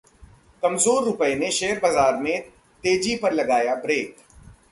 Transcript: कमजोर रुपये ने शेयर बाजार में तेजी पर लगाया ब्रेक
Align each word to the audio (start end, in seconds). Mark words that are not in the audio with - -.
कमजोर 0.63 1.03
रुपये 1.05 1.35
ने 1.35 1.51
शेयर 1.51 1.79
बाजार 1.79 2.17
में 2.17 2.41
तेजी 2.83 3.15
पर 3.15 3.33
लगाया 3.33 3.75
ब्रेक 3.75 4.15